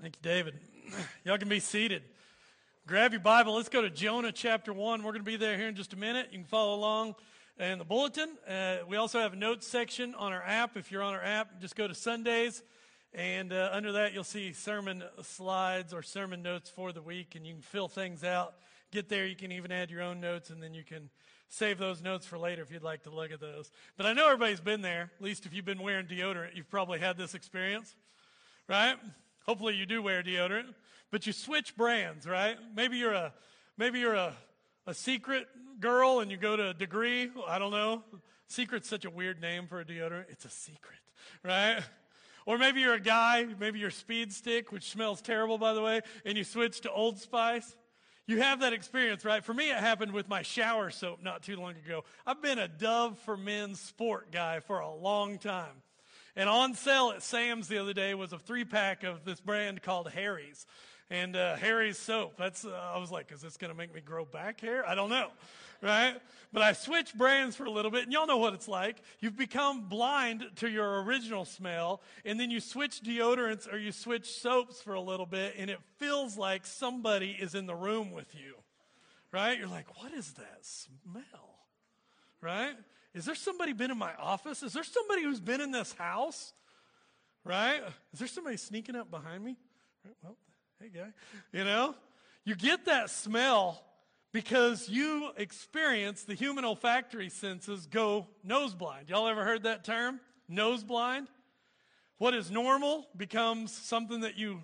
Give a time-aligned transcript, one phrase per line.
[0.00, 0.60] Thank you, David.
[1.24, 2.02] Y'all can be seated.
[2.86, 3.54] Grab your Bible.
[3.54, 5.02] Let's go to Jonah chapter 1.
[5.02, 6.28] We're going to be there here in just a minute.
[6.32, 7.14] You can follow along
[7.58, 8.28] in the bulletin.
[8.46, 10.76] Uh, we also have a notes section on our app.
[10.76, 12.62] If you're on our app, just go to Sundays.
[13.14, 17.46] And uh, under that, you'll see sermon slides or sermon notes for the week, and
[17.46, 18.52] you can fill things out.
[18.92, 21.08] Get there, you can even add your own notes, and then you can
[21.48, 23.72] save those notes for later if you'd like to look at those.
[23.96, 25.10] But I know everybody's been there.
[25.16, 27.96] At least if you've been wearing deodorant, you've probably had this experience,
[28.68, 28.96] right?
[29.46, 30.74] Hopefully you do wear deodorant,
[31.10, 32.56] but you switch brands, right?
[32.74, 33.32] Maybe you're a
[33.78, 34.34] maybe you're a,
[34.86, 35.46] a secret
[35.80, 37.30] girl and you go to a degree.
[37.46, 38.02] I don't know.
[38.48, 40.26] Secret's such a weird name for a deodorant.
[40.30, 40.98] It's a secret,
[41.42, 41.82] right?
[42.44, 46.00] Or maybe you're a guy, maybe you're speed stick, which smells terrible by the way,
[46.24, 47.76] and you switch to Old Spice.
[48.28, 49.44] You have that experience, right?
[49.44, 52.04] For me, it happened with my shower soap not too long ago.
[52.26, 55.82] I've been a Dove for Men sport guy for a long time.
[56.36, 59.82] And on sale at Sam's the other day was a three pack of this brand
[59.82, 60.66] called Harry's.
[61.08, 62.34] And uh, Harry's soap.
[62.36, 64.86] That's uh, I was like, is this going to make me grow back hair?
[64.86, 65.28] I don't know,
[65.80, 66.16] right?
[66.52, 68.96] But I switched brands for a little bit, and y'all know what it's like.
[69.20, 74.28] You've become blind to your original smell, and then you switch deodorants or you switch
[74.28, 78.34] soaps for a little bit, and it feels like somebody is in the room with
[78.34, 78.54] you,
[79.30, 79.56] right?
[79.56, 81.60] You're like, what is that smell,
[82.40, 82.74] right?
[83.16, 84.62] Is there somebody been in my office?
[84.62, 86.52] Is there somebody who's been in this house?
[87.44, 87.80] Right?
[88.12, 89.56] Is there somebody sneaking up behind me?
[90.22, 90.36] Well,
[90.78, 91.08] hey, guy.
[91.50, 91.94] You know,
[92.44, 93.82] you get that smell
[94.32, 99.08] because you experience the human olfactory senses go nose blind.
[99.08, 100.20] Y'all ever heard that term?
[100.46, 101.28] Nose blind?
[102.18, 104.60] What is normal becomes something that you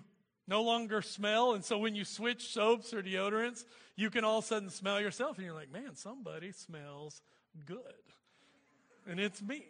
[0.47, 1.53] no longer smell.
[1.53, 3.63] And so when you switch soaps or deodorants,
[3.95, 7.21] you can all of a sudden smell yourself and you're like, man, somebody smells
[7.65, 7.79] good
[9.09, 9.65] and it's me.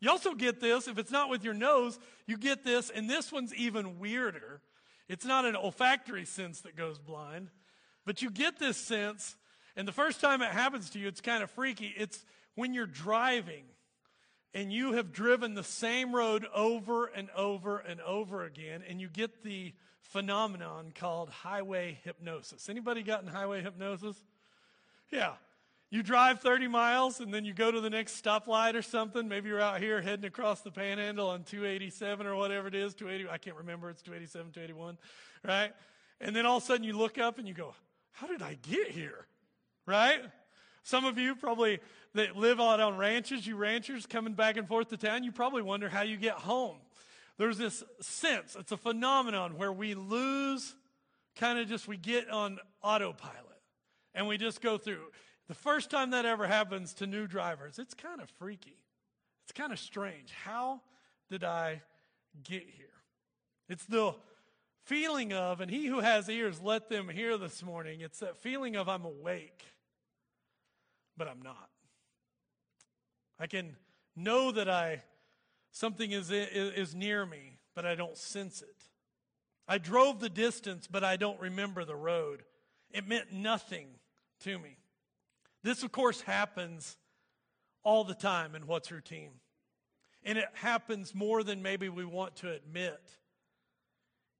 [0.00, 3.32] You also get this, if it's not with your nose, you get this, and this
[3.32, 4.60] one's even weirder.
[5.08, 7.48] It's not an olfactory sense that goes blind,
[8.04, 9.36] but you get this sense,
[9.76, 11.94] and the first time it happens to you, it's kind of freaky.
[11.96, 13.64] It's when you're driving
[14.54, 19.08] and you have driven the same road over and over and over again, and you
[19.08, 22.68] get the phenomenon called highway hypnosis.
[22.68, 24.16] Anybody gotten highway hypnosis?
[25.10, 25.32] Yeah.
[25.94, 29.28] You drive 30 miles and then you go to the next stoplight or something.
[29.28, 33.30] Maybe you're out here heading across the panhandle on 287 or whatever it is, 280.
[33.30, 33.90] I can't remember.
[33.90, 34.98] It's 287, 281,
[35.44, 35.70] right?
[36.20, 37.76] And then all of a sudden you look up and you go,
[38.10, 39.28] how did I get here?
[39.86, 40.18] Right?
[40.82, 41.78] Some of you probably
[42.14, 45.62] that live out on ranches, you ranchers coming back and forth to town, you probably
[45.62, 46.78] wonder how you get home.
[47.38, 50.74] There's this sense, it's a phenomenon where we lose
[51.36, 53.38] kind of just, we get on autopilot
[54.12, 55.04] and we just go through.
[55.48, 58.78] The first time that ever happens to new drivers, it's kind of freaky.
[59.44, 60.32] It's kind of strange.
[60.44, 60.80] How
[61.30, 61.82] did I
[62.42, 62.86] get here?
[63.68, 64.14] It's the
[64.84, 68.00] feeling of, and he who has ears, let them hear this morning.
[68.00, 69.64] It's that feeling of I'm awake,
[71.16, 71.70] but I'm not.
[73.38, 73.76] I can
[74.16, 75.02] know that I
[75.72, 78.84] something is, is near me, but I don't sense it.
[79.66, 82.44] I drove the distance, but I don't remember the road.
[82.92, 83.88] It meant nothing
[84.40, 84.76] to me.
[85.64, 86.98] This, of course, happens
[87.82, 89.32] all the time in what's routine.
[90.22, 93.00] And it happens more than maybe we want to admit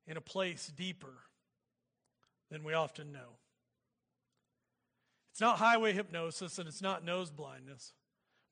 [0.07, 1.15] in a place deeper
[2.51, 3.39] than we often know.
[5.33, 7.93] It's not highway hypnosis and it's not nose blindness,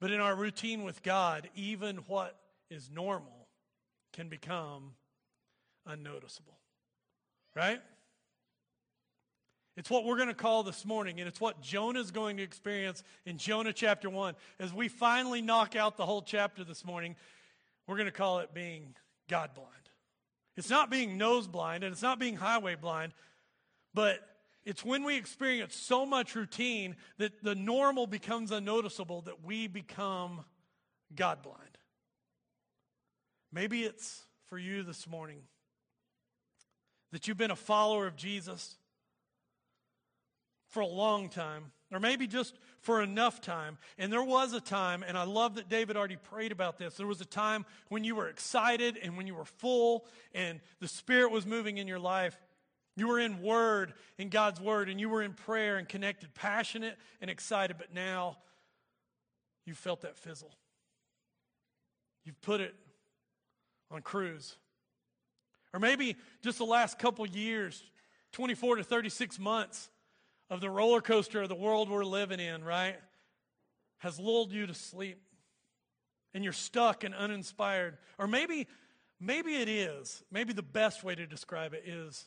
[0.01, 2.37] but in our routine with God, even what
[2.71, 3.49] is normal
[4.13, 4.93] can become
[5.87, 6.59] unnoticeable.
[7.55, 7.81] Right?
[9.77, 12.43] It's what we're going to call this morning, and it's what Jonah is going to
[12.43, 14.35] experience in Jonah chapter 1.
[14.59, 17.17] As we finally knock out the whole chapter this morning,
[17.87, 18.95] we're going to call it being
[19.29, 19.71] God blind.
[20.59, 23.15] It's not being nose blind, and it's not being highway blind,
[23.95, 24.21] but
[24.65, 30.45] it's when we experience so much routine that the normal becomes unnoticeable that we become
[31.15, 31.79] God blind.
[33.51, 35.41] Maybe it's for you this morning
[37.11, 38.77] that you've been a follower of Jesus
[40.73, 43.79] for a long time, or maybe just for enough time.
[43.99, 46.95] And there was a time, and I love that David already prayed about this.
[46.95, 50.89] There was a time when you were excited and when you were full and the
[50.89, 52.37] Spirit was moving in your life.
[52.97, 56.97] You were in Word, in God's Word, and you were in prayer and connected, passionate
[57.21, 58.39] and excited, but now
[59.67, 60.53] you felt that fizzle.
[62.25, 62.75] You've put it
[63.91, 64.57] on cruise.
[65.75, 67.83] Or maybe just the last couple years,
[68.33, 69.91] 24 to 36 months,
[70.53, 72.97] of the roller coaster of the world we're living in, right,
[73.97, 75.19] has lulled you to sleep
[76.35, 77.97] and you're stuck and uninspired.
[78.19, 78.69] Or maybe,
[79.19, 80.23] maybe it is.
[80.31, 82.27] Maybe the best way to describe it is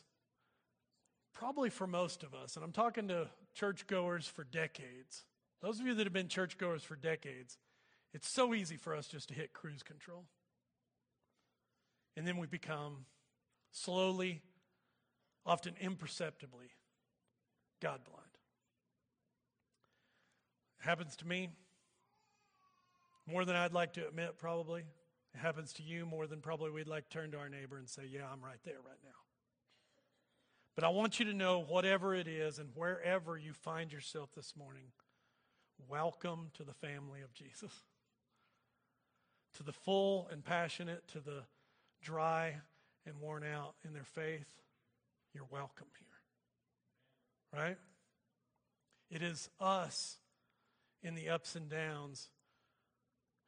[1.34, 5.24] probably for most of us, and I'm talking to churchgoers for decades.
[5.62, 7.58] Those of you that have been churchgoers for decades,
[8.12, 10.24] it's so easy for us just to hit cruise control.
[12.16, 13.04] And then we become
[13.70, 14.42] slowly,
[15.44, 16.72] often imperceptibly,
[17.80, 18.22] God blind.
[20.80, 21.50] It happens to me
[23.26, 24.82] more than I'd like to admit, probably.
[25.34, 27.88] It happens to you more than probably we'd like to turn to our neighbor and
[27.88, 29.10] say, Yeah, I'm right there right now.
[30.74, 34.54] But I want you to know, whatever it is and wherever you find yourself this
[34.56, 34.84] morning,
[35.88, 37.72] welcome to the family of Jesus.
[39.54, 41.44] To the full and passionate, to the
[42.02, 42.56] dry
[43.06, 44.52] and worn out in their faith,
[45.32, 46.05] you're welcome here.
[47.56, 47.78] Right?
[49.10, 50.18] It is us
[51.02, 52.28] in the ups and downs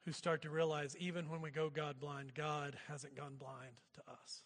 [0.05, 4.01] who start to realize even when we go God blind, God hasn't gone blind to
[4.11, 4.41] us.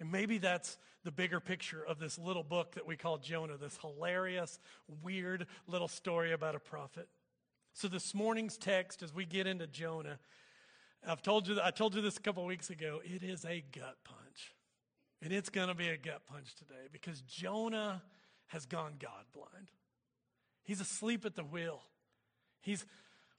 [0.00, 3.78] And maybe that's the bigger picture of this little book that we call Jonah, this
[3.80, 4.58] hilarious,
[5.02, 7.08] weird little story about a prophet.
[7.72, 10.18] So this morning's text, as we get into Jonah,
[11.06, 13.96] I've told you, I told you this a couple weeks ago, it is a gut
[14.04, 14.54] punch.
[15.22, 18.02] And it's going to be a gut punch today because Jonah
[18.50, 19.70] has gone God blind.
[20.64, 21.82] He's asleep at the wheel.
[22.60, 22.84] He's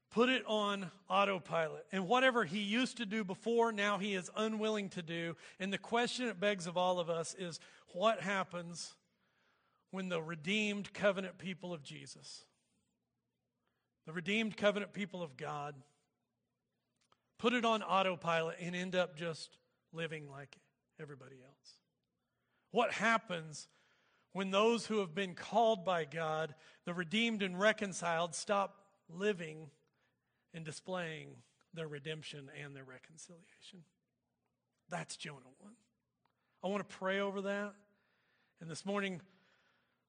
[0.09, 1.85] put it on autopilot.
[1.91, 5.35] And whatever he used to do before, now he is unwilling to do.
[5.59, 7.59] And the question it begs of all of us is
[7.93, 8.93] what happens
[9.91, 12.45] when the redeemed covenant people of Jesus,
[14.05, 15.75] the redeemed covenant people of God,
[17.37, 19.57] put it on autopilot and end up just
[19.91, 20.57] living like
[21.01, 21.73] everybody else?
[22.71, 23.67] What happens
[24.33, 26.55] when those who have been called by God,
[26.85, 28.75] the redeemed and reconciled, stop
[29.09, 29.69] living
[30.53, 31.29] and displaying
[31.73, 33.83] their redemption and their reconciliation.
[34.89, 35.71] That's Jonah 1.
[36.63, 37.73] I want to pray over that.
[38.59, 39.21] And this morning,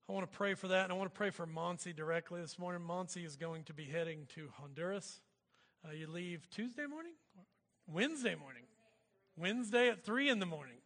[0.08, 0.84] I want to pray for that.
[0.84, 2.82] And I want to pray for Monsi directly this morning.
[2.86, 5.20] Monsi is going to be heading to Honduras.
[5.84, 7.12] Uh, you leave Tuesday morning?
[7.86, 8.64] Wednesday morning.
[9.36, 10.76] Wednesday at 3 in the morning.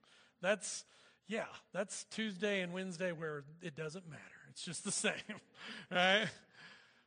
[0.40, 0.84] That's,
[1.28, 4.22] yeah, that's Tuesday and Wednesday where it doesn't matter.
[4.50, 5.12] It's just the same,
[5.90, 6.26] right?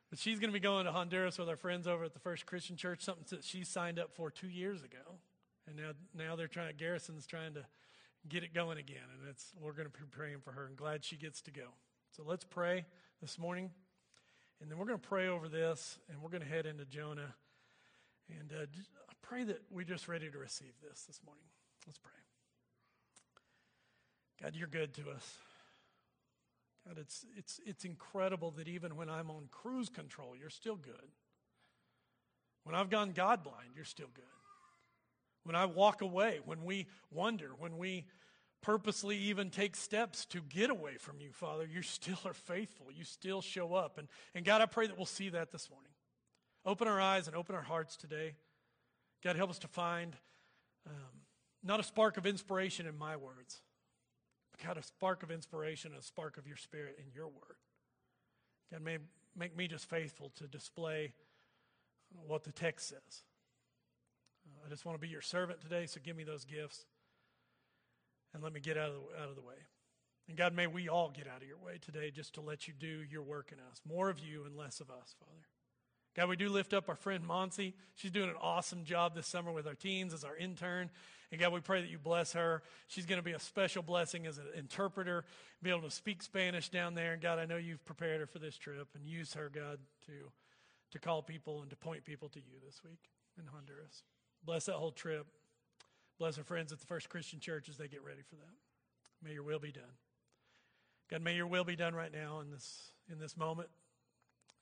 [0.10, 2.46] But she's going to be going to Honduras with our friends over at the First
[2.46, 5.20] Christian Church, something that she signed up for two years ago.
[5.68, 7.66] And now, now they're trying, Garrison's trying to
[8.28, 9.04] get it going again.
[9.20, 11.68] And it's, we're going to be praying for her and glad she gets to go.
[12.12, 12.86] So let's pray
[13.22, 13.70] this morning.
[14.62, 17.36] And then we're going to pray over this and we're going to head into Jonah.
[18.30, 21.46] And uh, I pray that we're just ready to receive this this morning.
[21.86, 22.29] Let's pray.
[24.42, 25.38] God, you're good to us.
[26.88, 31.12] God, it's, it's, it's incredible that even when I'm on cruise control, you're still good.
[32.64, 34.24] When I've gone God blind, you're still good.
[35.44, 38.06] When I walk away, when we wonder, when we
[38.62, 42.88] purposely even take steps to get away from you, Father, you still are faithful.
[42.92, 43.98] You still show up.
[43.98, 45.92] And, and God, I pray that we'll see that this morning.
[46.66, 48.36] Open our eyes and open our hearts today.
[49.24, 50.16] God, help us to find
[50.88, 50.94] um,
[51.64, 53.62] not a spark of inspiration in my words,
[54.64, 57.58] God, a spark of inspiration, a spark of your spirit in your word.
[58.72, 58.98] God, may
[59.36, 61.14] make me just faithful to display
[62.28, 63.24] what the text says.
[64.46, 66.86] Uh, I just want to be your servant today, so give me those gifts
[68.34, 69.56] and let me get out of the, out of the way.
[70.28, 72.74] And God, may we all get out of your way today just to let you
[72.78, 73.82] do your work in us.
[73.88, 75.48] More of you and less of us, Father.
[76.16, 77.74] God, we do lift up our friend Monsi.
[77.96, 80.90] She's doing an awesome job this summer with our teens as our intern.
[81.32, 82.64] And God, we pray that you bless her.
[82.88, 85.26] She's going to be a special blessing as an interpreter,
[85.62, 87.14] be able to speak Spanish down there.
[87.14, 90.14] And God, I know you've prepared her for this trip and use her, God, to,
[90.92, 93.00] to call people and to point people to you this week
[93.38, 94.04] in Honduras.
[94.44, 95.28] Bless that whole trip.
[96.18, 99.24] Bless our friends at the First Christian Church as they get ready for that.
[99.24, 99.84] May your will be done.
[101.12, 103.70] God, may your will be done right now in this, in this moment.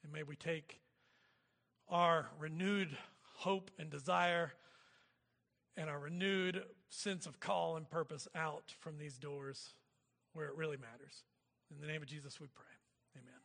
[0.03, 0.81] And may we take
[1.89, 2.95] our renewed
[3.35, 4.51] hope and desire
[5.75, 9.73] and our renewed sense of call and purpose out from these doors
[10.33, 11.23] where it really matters.
[11.71, 12.65] In the name of Jesus, we pray.
[13.15, 13.39] Amen.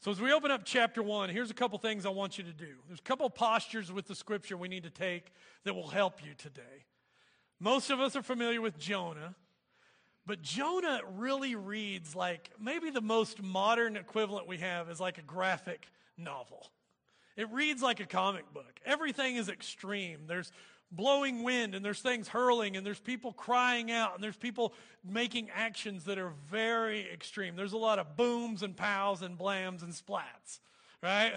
[0.00, 2.52] So, as we open up chapter one, here's a couple things I want you to
[2.52, 2.76] do.
[2.86, 5.32] There's a couple postures with the scripture we need to take
[5.64, 6.86] that will help you today.
[7.60, 9.34] Most of us are familiar with Jonah,
[10.24, 15.22] but Jonah really reads like maybe the most modern equivalent we have is like a
[15.22, 16.70] graphic novel.
[17.38, 18.80] It reads like a comic book.
[18.84, 20.22] Everything is extreme.
[20.26, 20.50] There's
[20.90, 24.74] blowing wind and there's things hurling and there's people crying out and there's people
[25.08, 27.54] making actions that are very extreme.
[27.54, 30.58] There's a lot of booms and pows and blams and splats,
[31.00, 31.34] right?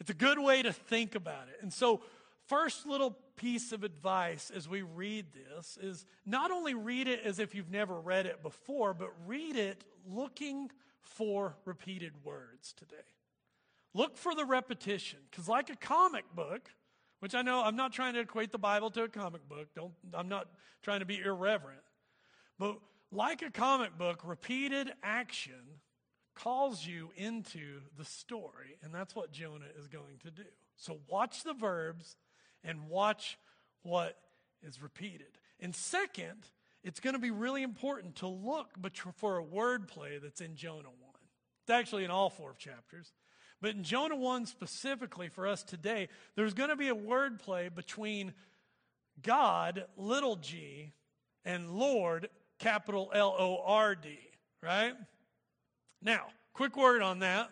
[0.00, 1.62] It's a good way to think about it.
[1.62, 2.00] And so
[2.48, 7.38] first little piece of advice as we read this is not only read it as
[7.38, 10.68] if you've never read it before, but read it looking
[11.00, 13.13] for repeated words today.
[13.94, 16.68] Look for the repetition, because like a comic book,
[17.20, 19.68] which I know I'm not trying to equate the Bible to a comic book.
[19.74, 20.48] Don't I'm not
[20.82, 21.80] trying to be irreverent.
[22.58, 22.78] But
[23.10, 25.80] like a comic book, repeated action
[26.34, 30.42] calls you into the story, and that's what Jonah is going to do.
[30.76, 32.16] So watch the verbs
[32.64, 33.38] and watch
[33.82, 34.16] what
[34.62, 35.38] is repeated.
[35.60, 36.48] And second,
[36.82, 38.70] it's going to be really important to look
[39.16, 40.94] for a word play that's in Jonah 1.
[41.62, 43.12] It's actually in all four chapters.
[43.64, 47.70] But in Jonah 1 specifically for us today, there's going to be a word play
[47.70, 48.34] between
[49.22, 50.92] God, little g,
[51.46, 52.28] and Lord,
[52.58, 54.18] capital L O R D,
[54.62, 54.92] right?
[56.02, 57.50] Now, quick word on that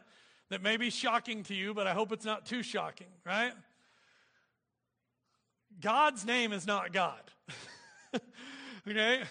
[0.50, 3.54] that may be shocking to you, but I hope it's not too shocking, right?
[5.80, 7.22] God's name is not God.
[8.86, 9.22] okay?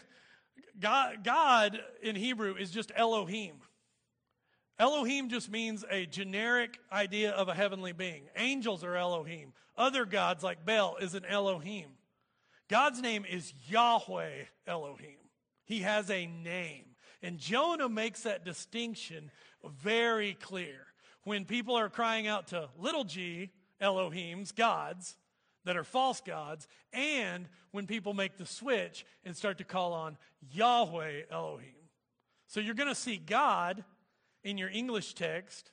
[0.79, 3.57] God, God in Hebrew is just Elohim.
[4.81, 8.23] Elohim just means a generic idea of a heavenly being.
[8.35, 9.53] Angels are Elohim.
[9.77, 11.85] Other gods like Baal is an Elohim.
[12.67, 15.19] God's name is Yahweh Elohim.
[15.65, 16.85] He has a name.
[17.21, 19.29] And Jonah makes that distinction
[19.83, 20.87] very clear.
[21.25, 25.15] When people are crying out to little g Elohims, gods,
[25.63, 30.17] that are false gods, and when people make the switch and start to call on
[30.51, 31.75] Yahweh Elohim.
[32.47, 33.83] So you're going to see God
[34.43, 35.71] in your English text,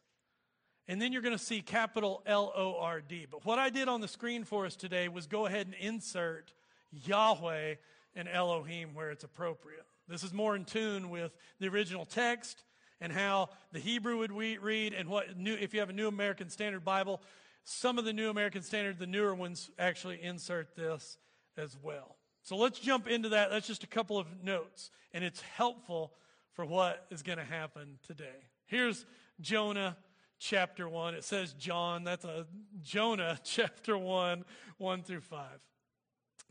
[0.87, 3.27] and then you're going to see capital L O R D.
[3.31, 6.53] But what I did on the screen for us today was go ahead and insert
[6.91, 7.75] Yahweh
[8.15, 9.85] and Elohim where it's appropriate.
[10.09, 12.65] This is more in tune with the original text
[13.01, 16.51] and how the Hebrew would read, and what new, if you have a New American
[16.51, 17.23] Standard Bible,
[17.65, 21.19] some of the New American Standard, the newer ones, actually insert this
[21.57, 22.17] as well.
[22.43, 23.51] So let's jump into that.
[23.51, 26.13] That's just a couple of notes, and it's helpful
[26.55, 28.49] for what is going to happen today.
[28.69, 29.07] Here's
[29.41, 29.97] Jonah
[30.39, 31.15] chapter 1.
[31.15, 32.05] It says John.
[32.05, 32.47] That's a
[32.83, 34.45] Jonah chapter 1,
[34.77, 35.47] 1 through 5.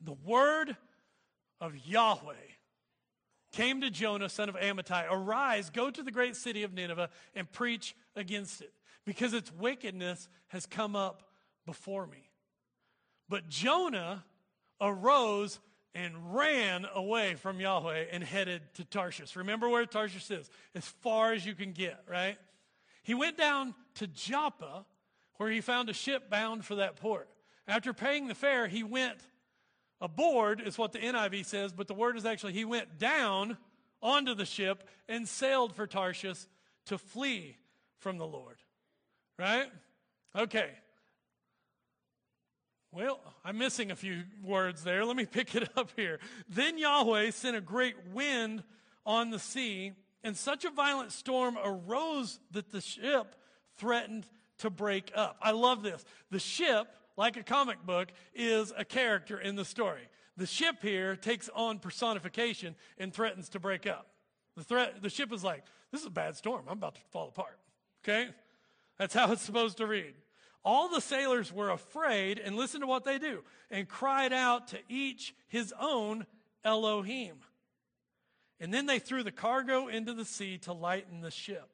[0.04, 0.76] The word
[1.62, 2.34] of Yahweh
[3.52, 7.52] came to Jonah, son of Amittai Arise, go to the great city of Nineveh, and
[7.52, 8.74] preach against it
[9.06, 11.30] because its wickedness has come up
[11.68, 12.32] before me.
[13.30, 14.26] But Jonah
[14.82, 15.60] arose
[15.98, 19.36] and ran away from Yahweh and headed to Tarshish.
[19.36, 20.48] Remember where Tarshish is?
[20.76, 22.38] As far as you can get, right?
[23.02, 24.86] He went down to Joppa,
[25.38, 27.28] where he found a ship bound for that port.
[27.68, 29.18] After paying the fare, he went
[30.00, 33.58] aboard, is what the NIV says, but the word is actually he went down
[34.00, 36.46] onto the ship and sailed for Tarshish
[36.86, 37.58] to flee
[37.98, 38.58] from the Lord.
[39.40, 39.72] Right?
[40.38, 40.70] Okay.
[42.98, 45.06] Well, I'm missing a few words there.
[45.06, 46.18] Let me pick it up here.
[46.50, 48.64] Then Yahweh sent a great wind
[49.06, 49.92] on the sea,
[50.24, 53.36] and such a violent storm arose that the ship
[53.76, 54.26] threatened
[54.58, 55.38] to break up.
[55.44, 56.04] I love this.
[56.32, 56.88] The ship,
[57.18, 60.10] like a comic book, is a character in the story.
[60.36, 64.08] The ship here takes on personification and threatens to break up.
[64.56, 66.64] The threat the ship is like, this is a bad storm.
[66.66, 67.60] I'm about to fall apart.
[68.04, 68.30] Okay?
[68.98, 70.16] That's how it's supposed to read.
[70.64, 74.80] All the sailors were afraid, and listen to what they do, and cried out to
[74.90, 76.26] each his own
[76.64, 77.38] Elohim.
[78.60, 81.70] And then they threw the cargo into the sea to lighten the ship.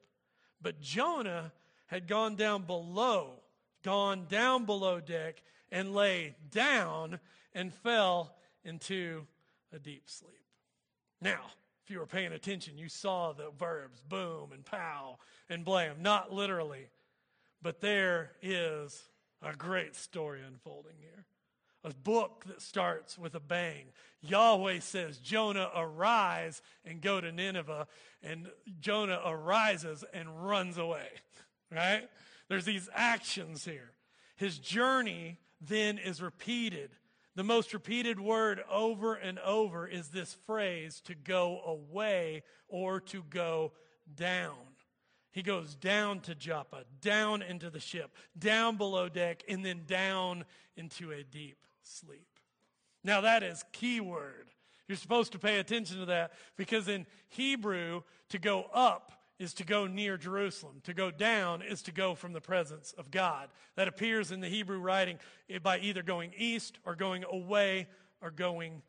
[0.61, 1.51] But Jonah
[1.87, 3.39] had gone down below,
[3.83, 7.19] gone down below deck, and lay down
[7.53, 9.25] and fell into
[9.71, 10.45] a deep sleep.
[11.21, 11.39] Now,
[11.83, 15.17] if you were paying attention, you saw the verbs boom and pow
[15.49, 16.87] and blam, not literally.
[17.63, 19.03] But there is
[19.41, 21.25] a great story unfolding here.
[21.85, 23.85] A book that starts with a bang.
[24.21, 27.87] Yahweh says, Jonah, arise and go to Nineveh.
[28.21, 31.07] And Jonah arises and runs away,
[31.71, 32.09] right?
[32.49, 33.91] There's these actions here.
[34.35, 36.91] His journey then is repeated.
[37.35, 43.23] The most repeated word over and over is this phrase to go away or to
[43.29, 43.71] go
[44.15, 44.55] down.
[45.33, 50.45] He goes down to Joppa, down into the ship, down below deck, and then down
[50.77, 52.39] into a deep sleep.
[53.03, 54.51] Now, that is key word.
[54.87, 59.65] You're supposed to pay attention to that because in Hebrew, to go up is to
[59.65, 60.81] go near Jerusalem.
[60.83, 63.49] To go down is to go from the presence of God.
[63.75, 65.17] That appears in the Hebrew writing
[65.63, 67.87] by either going east or going away
[68.21, 68.83] or going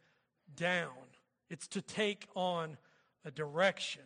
[0.54, 0.92] down.
[1.48, 2.76] It's to take on
[3.24, 4.02] a direction.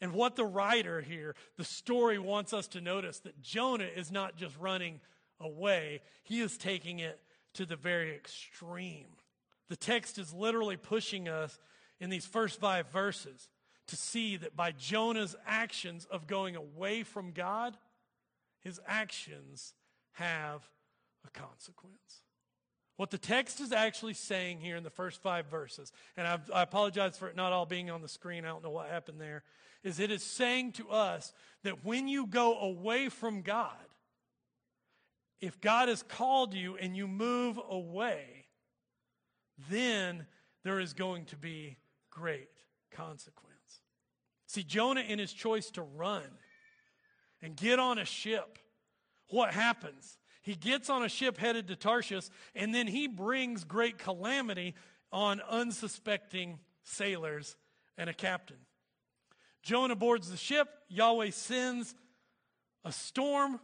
[0.00, 4.36] And what the writer here, the story wants us to notice that Jonah is not
[4.36, 5.00] just running
[5.40, 7.20] away, he is taking it
[7.54, 9.06] to the very extreme.
[9.68, 11.58] The text is literally pushing us
[11.98, 13.48] in these first five verses
[13.88, 17.76] to see that by Jonah's actions of going away from God,
[18.60, 19.74] his actions
[20.12, 20.68] have
[21.26, 22.22] a consequence.
[22.96, 26.62] What the text is actually saying here in the first five verses, and I've, i
[26.62, 29.42] apologize for it not all being on the screen, I don't know what happened there,
[29.82, 33.76] is it is saying to us that when you go away from God,
[35.40, 38.46] if God has called you and you move away,
[39.70, 40.26] then
[40.64, 41.76] there is going to be
[42.10, 42.48] great
[42.90, 43.80] consequence.
[44.46, 46.24] See, Jonah, in his choice to run
[47.42, 48.58] and get on a ship,
[49.28, 50.16] what happens?
[50.46, 54.76] He gets on a ship headed to Tarshish, and then he brings great calamity
[55.10, 57.56] on unsuspecting sailors
[57.98, 58.58] and a captain.
[59.64, 60.68] Jonah boards the ship.
[60.88, 61.96] Yahweh sends
[62.84, 63.58] a storm,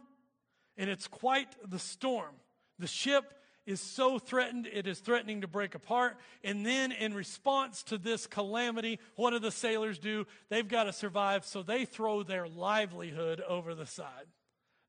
[0.75, 2.35] and it's quite the storm.
[2.79, 3.33] The ship
[3.65, 6.17] is so threatened, it is threatening to break apart.
[6.43, 10.27] And then, in response to this calamity, what do the sailors do?
[10.49, 14.27] They've got to survive, so they throw their livelihood over the side.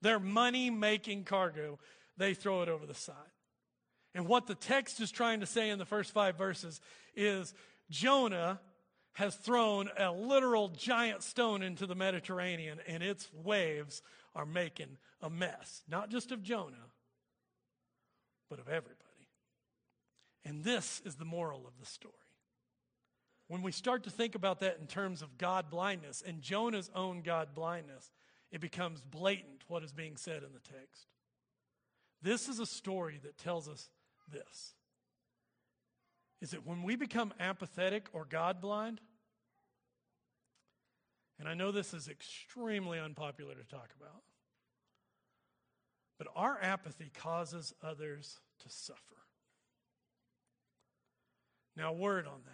[0.05, 1.79] Their money making cargo,
[2.19, 3.15] they throw it over the side.
[4.15, 6.79] And what the text is trying to say in the first five verses
[7.17, 7.55] is
[7.89, 8.61] Jonah
[9.15, 14.03] has thrown a literal giant stone into the Mediterranean, and its waves
[14.35, 16.91] are making a mess, not just of Jonah,
[18.51, 19.01] but of everybody.
[20.45, 22.13] And this is the moral of the story.
[23.49, 27.23] When we start to think about that in terms of God blindness and Jonah's own
[27.23, 28.11] God blindness,
[28.55, 31.09] it becomes blatant what is being said in the text.
[32.23, 33.91] This is a story that tells us
[34.31, 34.75] this
[36.41, 39.01] is that when we become apathetic or God blind,
[41.41, 44.23] and I know this is extremely unpopular to talk about,
[46.17, 49.01] but our apathy causes others to suffer.
[51.77, 52.53] Now, word on that.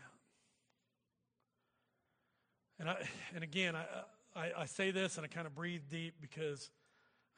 [2.78, 3.84] And, I, and again, I,
[4.34, 6.70] I, I say this and I kind of breathe deep because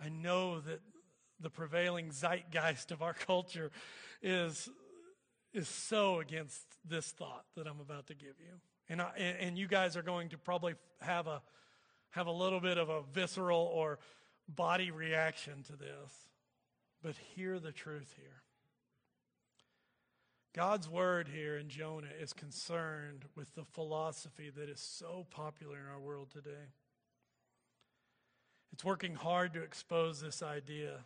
[0.01, 0.81] I know that
[1.41, 3.71] the prevailing zeitgeist of our culture
[4.23, 4.69] is,
[5.53, 8.61] is so against this thought that I'm about to give you.
[8.89, 11.43] And, I, and you guys are going to probably have a,
[12.11, 13.99] have a little bit of a visceral or
[14.49, 16.29] body reaction to this,
[17.03, 18.43] but hear the truth here.
[20.55, 25.87] God's word here in Jonah is concerned with the philosophy that is so popular in
[25.91, 26.69] our world today.
[28.73, 31.01] It's working hard to expose this idea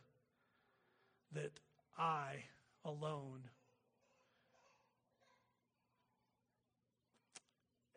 [1.32, 1.52] that
[1.98, 2.44] I
[2.84, 3.40] alone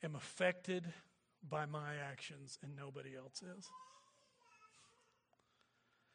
[0.03, 0.85] am affected
[1.47, 3.67] by my actions and nobody else is.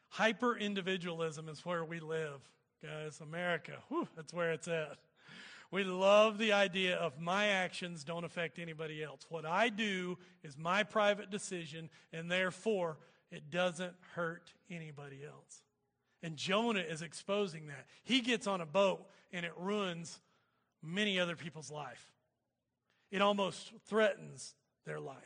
[0.08, 2.40] Hyper individualism is where we live,
[2.82, 3.20] guys.
[3.20, 4.98] America, whew, that's where it's at.
[5.70, 9.26] We love the idea of my actions don't affect anybody else.
[9.28, 12.96] What I do is my private decision, and therefore
[13.30, 15.62] it doesn't hurt anybody else.
[16.22, 17.87] And Jonah is exposing that.
[18.02, 20.20] He gets on a boat and it ruins
[20.82, 22.12] many other people's life.
[23.10, 24.54] It almost threatens
[24.87, 25.16] their life.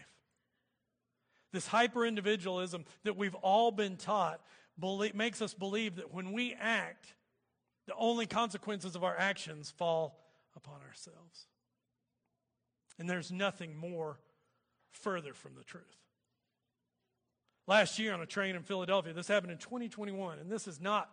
[1.52, 4.40] This hyper individualism that we've all been taught
[4.78, 7.14] believe, makes us believe that when we act,
[7.86, 10.18] the only consequences of our actions fall
[10.54, 11.46] upon ourselves.
[12.98, 14.18] And there's nothing more
[14.90, 15.84] further from the truth.
[17.68, 21.10] Last year on a train in Philadelphia, this happened in 2021, and this is not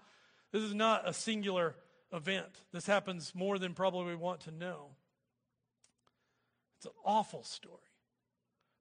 [0.53, 1.75] this is not a singular
[2.13, 2.63] event.
[2.71, 4.91] This happens more than probably we want to know.
[6.77, 7.75] It's an awful story.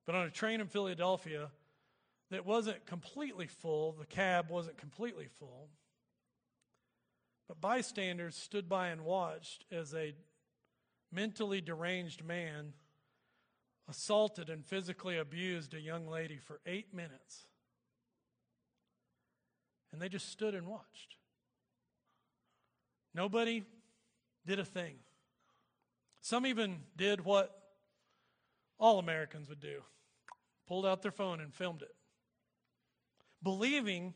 [0.07, 1.51] But on a train in Philadelphia,
[2.31, 5.69] that wasn't completely full, the cab wasn't completely full.
[7.49, 10.15] But bystanders stood by and watched as a
[11.11, 12.75] mentally deranged man
[13.89, 17.47] assaulted and physically abused a young lady for eight minutes.
[19.95, 21.17] And they just stood and watched.
[23.15, 23.63] Nobody
[24.45, 24.97] did a thing.
[26.21, 27.57] Some even did what
[28.79, 29.83] all Americans would do
[30.67, 31.95] pulled out their phone and filmed it
[33.45, 34.15] believing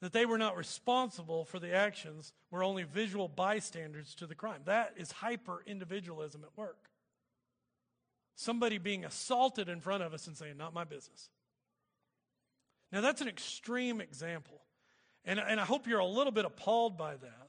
[0.00, 4.62] that they were not responsible for the actions, were only visual bystanders to the crime.
[4.64, 6.88] That is hyper individualism at work.
[8.34, 11.28] Somebody being assaulted in front of us and saying, Not my business.
[12.90, 14.62] Now, that's an extreme example.
[15.24, 17.48] And, and I hope you're a little bit appalled by that.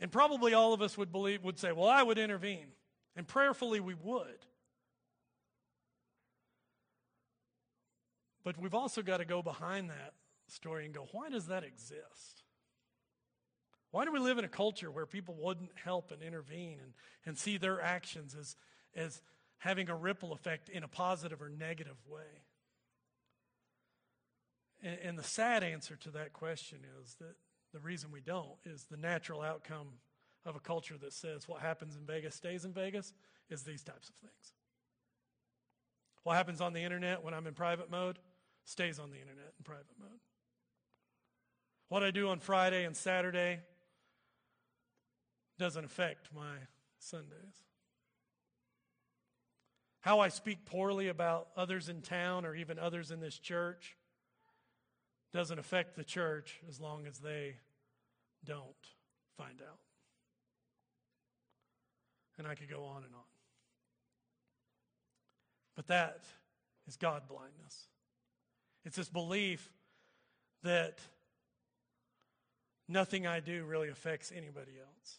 [0.00, 2.66] And probably all of us would believe would say, Well, I would intervene.
[3.16, 4.44] And prayerfully we would.
[8.44, 10.12] But we've also got to go behind that
[10.48, 12.42] story and go, why does that exist?
[13.90, 16.92] Why do we live in a culture where people wouldn't help and intervene and,
[17.24, 18.56] and see their actions as,
[18.94, 19.22] as
[19.58, 22.42] having a ripple effect in a positive or negative way?
[24.84, 27.34] And, and the sad answer to that question is that
[27.72, 29.88] the reason we don't is the natural outcome
[30.44, 33.14] of a culture that says what happens in Vegas stays in Vegas
[33.48, 34.52] is these types of things.
[36.22, 38.18] What happens on the internet when I'm in private mode
[38.64, 40.20] stays on the internet in private mode.
[41.88, 43.60] What I do on Friday and Saturday
[45.58, 46.56] doesn't affect my
[46.98, 47.62] Sundays.
[50.00, 53.96] How I speak poorly about others in town or even others in this church
[55.34, 57.56] doesn't affect the church as long as they
[58.44, 58.62] don't
[59.36, 59.80] find out.
[62.38, 63.20] And I could go on and on.
[65.74, 66.22] But that
[66.86, 67.88] is God blindness.
[68.84, 69.68] It's this belief
[70.62, 71.00] that
[72.88, 75.18] nothing I do really affects anybody else.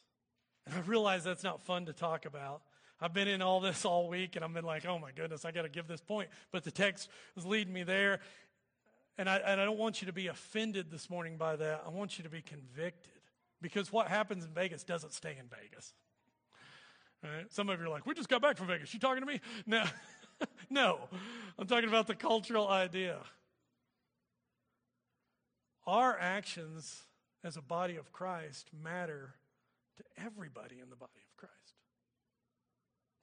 [0.66, 2.62] And I realize that's not fun to talk about.
[3.02, 5.52] I've been in all this all week and I've been like, oh my goodness, I
[5.52, 6.30] got to give this point.
[6.52, 8.22] But the text was leading me there.
[9.18, 11.84] And I, and I don't want you to be offended this morning by that.
[11.86, 13.12] I want you to be convicted.
[13.62, 15.94] Because what happens in Vegas doesn't stay in Vegas.
[17.24, 17.52] Right?
[17.52, 18.94] Some of you are like, we just got back from Vegas.
[18.94, 19.40] You talking to me?
[19.66, 19.84] No.
[20.70, 21.00] no.
[21.58, 23.18] I'm talking about the cultural idea.
[25.88, 27.04] Our actions
[27.44, 29.36] as a body of Christ matter
[29.98, 31.54] to everybody in the body of Christ,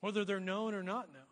[0.00, 1.22] whether they're known or not known.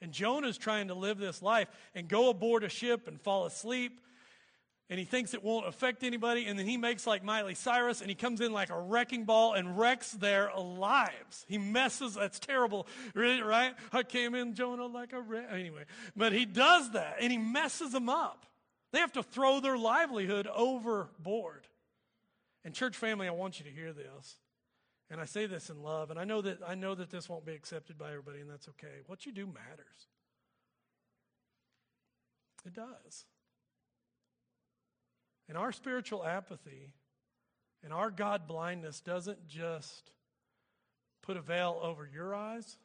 [0.00, 4.00] And Jonah's trying to live this life and go aboard a ship and fall asleep.
[4.90, 6.46] And he thinks it won't affect anybody.
[6.46, 9.52] And then he makes like Miley Cyrus and he comes in like a wrecking ball
[9.54, 11.44] and wrecks their lives.
[11.48, 13.74] He messes, that's terrible, right?
[13.92, 15.48] I came in, Jonah, like a wreck.
[15.52, 15.84] Anyway,
[16.16, 18.46] but he does that and he messes them up.
[18.92, 21.66] They have to throw their livelihood overboard.
[22.64, 24.36] And church family, I want you to hear this.
[25.10, 27.46] And I say this in love, and I know that I know that this won't
[27.46, 29.00] be accepted by everybody, and that's okay.
[29.06, 30.08] What you do matters.
[32.66, 33.24] It does.
[35.48, 36.92] And our spiritual apathy
[37.82, 40.10] and our God blindness doesn't just
[41.22, 42.76] put a veil over your eyes,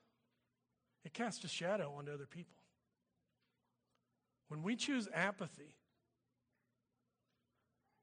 [1.03, 2.57] it casts a shadow onto other people.
[4.47, 5.75] When we choose apathy,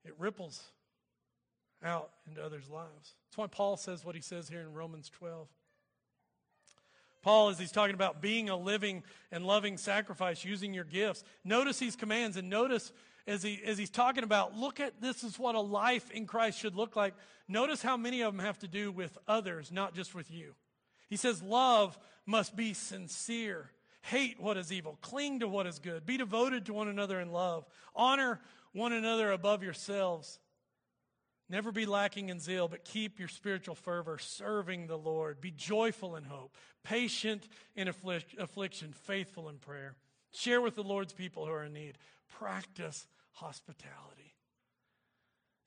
[0.05, 0.63] it ripples
[1.85, 3.14] out into others' lives.
[3.29, 5.49] That's why Paul says what he says here in Romans 12.
[7.23, 11.79] Paul, as he's talking about being a living and loving sacrifice, using your gifts, notice
[11.79, 12.93] these commands and notice
[13.27, 16.59] as, he, as he's talking about, look at this is what a life in Christ
[16.59, 17.14] should look like.
[17.47, 20.55] Notice how many of them have to do with others, not just with you.
[21.09, 23.71] He says, Love must be sincere.
[24.03, 24.99] Hate what is evil.
[25.03, 26.07] Cling to what is good.
[26.07, 27.66] Be devoted to one another in love.
[27.95, 28.40] Honor
[28.73, 30.38] one another above yourselves.
[31.51, 35.41] Never be lacking in zeal, but keep your spiritual fervor, serving the Lord.
[35.41, 39.97] Be joyful in hope, patient in affliction, faithful in prayer.
[40.33, 41.99] Share with the Lord's people who are in need.
[42.29, 44.37] Practice hospitality.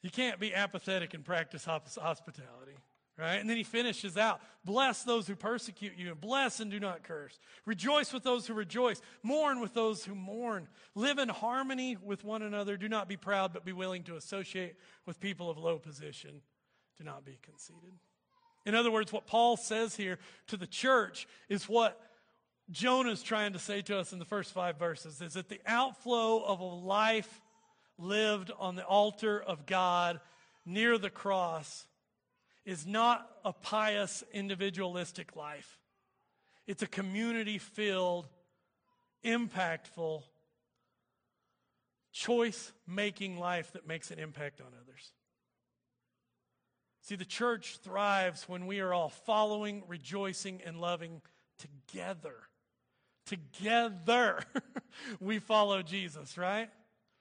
[0.01, 2.77] You can't be apathetic and practice hospitality.
[3.17, 3.35] Right?
[3.35, 7.03] And then he finishes out Bless those who persecute you, and bless and do not
[7.03, 7.37] curse.
[7.65, 10.69] Rejoice with those who rejoice, mourn with those who mourn.
[10.95, 12.77] Live in harmony with one another.
[12.77, 16.41] Do not be proud, but be willing to associate with people of low position.
[16.97, 17.91] Do not be conceited.
[18.65, 21.99] In other words, what Paul says here to the church is what
[22.71, 25.59] Jonah is trying to say to us in the first five verses is that the
[25.65, 27.41] outflow of a life
[27.97, 30.21] lived on the altar of God
[30.65, 31.85] near the cross
[32.65, 35.79] is not a pious individualistic life.
[36.65, 38.27] It's a community filled,
[39.23, 40.23] impactful,
[42.13, 45.11] choice making life that makes an impact on others.
[47.01, 51.21] See, the church thrives when we are all following, rejoicing, and loving
[51.57, 52.35] together.
[53.25, 54.39] Together,
[55.19, 56.69] we follow Jesus, right?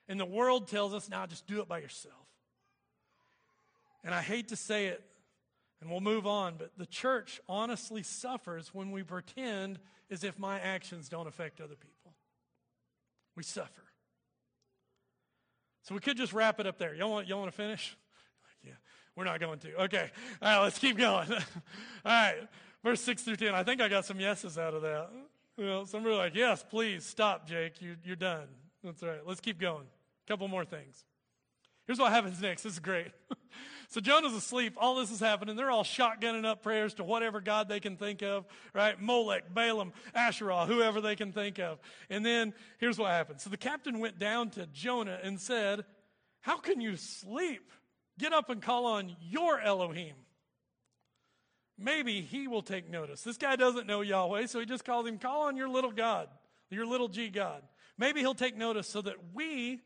[0.09, 2.15] And the world tells us, now just do it by yourself.
[4.05, 5.03] And I hate to say it,
[5.83, 6.55] and we'll move on.
[6.57, 11.75] But the church honestly suffers when we pretend as if my actions don't affect other
[11.75, 12.15] people.
[13.37, 13.83] We suffer.
[15.83, 16.95] So we could just wrap it up there.
[16.95, 17.97] Y'all want, y'all want to finish?
[18.65, 18.75] Yeah,
[19.17, 19.75] we're not going to.
[19.87, 20.09] Okay.
[20.41, 21.29] All right, let's keep going.
[21.33, 21.41] All
[22.05, 22.37] right,
[22.85, 23.57] verse 6 through 10.
[23.57, 25.11] I think I got some yeses out of that.
[25.59, 27.83] Well, some are like, yes, please stop, Jake.
[27.83, 28.47] You, you're done.
[28.85, 29.19] That's right.
[29.27, 29.83] Let's keep going.
[29.83, 31.05] A couple more things.
[31.93, 32.63] Here's what happens next.
[32.63, 33.09] This is great.
[33.89, 34.73] So Jonah's asleep.
[34.79, 35.55] All this is happening.
[35.55, 38.99] They're all shotgunning up prayers to whatever God they can think of, right?
[38.99, 41.79] Molech, Balaam, Asherah, whoever they can think of.
[42.09, 43.43] And then here's what happens.
[43.43, 45.85] So the captain went down to Jonah and said,
[46.41, 47.71] How can you sleep?
[48.19, 50.15] Get up and call on your Elohim.
[51.79, 53.21] Maybe he will take notice.
[53.21, 56.29] This guy doesn't know Yahweh, so he just calls him, Call on your little God,
[56.71, 57.63] your little g God.
[57.99, 59.83] Maybe he'll take notice so that we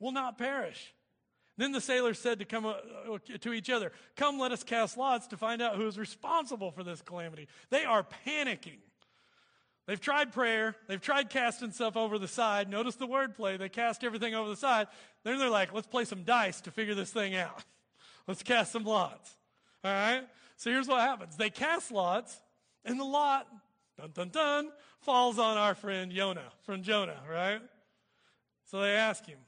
[0.00, 0.92] will not perish.
[1.56, 2.74] Then the sailors said to come uh,
[3.40, 6.84] to each other, "Come, let us cast lots to find out who is responsible for
[6.84, 8.78] this calamity." They are panicking.
[9.86, 10.76] They've tried prayer.
[10.88, 12.68] They've tried casting stuff over the side.
[12.68, 13.58] Notice the wordplay.
[13.58, 14.88] They cast everything over the side.
[15.24, 17.64] Then they're like, "Let's play some dice to figure this thing out.
[18.26, 19.36] Let's cast some lots."
[19.82, 20.24] All right.
[20.56, 21.36] So here's what happens.
[21.36, 22.38] They cast lots,
[22.84, 23.46] and the lot,
[23.98, 27.20] dun dun dun, falls on our friend Jonah from Jonah.
[27.30, 27.60] Right.
[28.64, 29.38] So they ask him,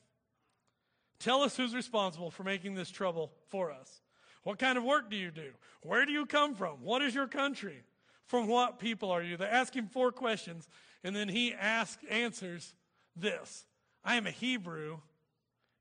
[1.21, 4.01] Tell us who's responsible for making this trouble for us.
[4.45, 5.51] What kind of work do you do?
[5.83, 6.83] Where do you come from?
[6.83, 7.83] What is your country?
[8.27, 9.37] From what people are you?
[9.37, 10.69] They ask him four questions,
[11.03, 12.75] and then he asks, answers
[13.17, 13.65] this
[14.05, 14.99] I am a Hebrew,